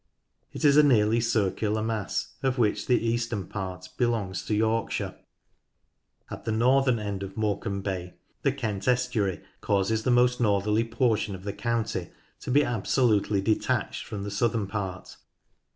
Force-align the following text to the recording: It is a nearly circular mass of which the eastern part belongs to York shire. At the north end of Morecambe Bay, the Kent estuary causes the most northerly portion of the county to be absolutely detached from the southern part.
It 0.51 0.65
is 0.65 0.77
a 0.77 0.81
nearly 0.81 1.19
circular 1.21 1.83
mass 1.83 2.33
of 2.41 2.57
which 2.57 2.87
the 2.87 3.05
eastern 3.07 3.45
part 3.45 3.87
belongs 3.97 4.43
to 4.45 4.55
York 4.55 4.89
shire. 4.89 5.13
At 6.31 6.43
the 6.43 6.51
north 6.51 6.87
end 6.87 7.21
of 7.21 7.37
Morecambe 7.37 7.81
Bay, 7.83 8.15
the 8.41 8.51
Kent 8.51 8.87
estuary 8.87 9.43
causes 9.61 10.01
the 10.01 10.09
most 10.09 10.41
northerly 10.41 10.85
portion 10.85 11.35
of 11.35 11.43
the 11.43 11.53
county 11.53 12.09
to 12.39 12.49
be 12.49 12.63
absolutely 12.63 13.41
detached 13.41 14.03
from 14.07 14.23
the 14.23 14.31
southern 14.31 14.65
part. 14.65 15.17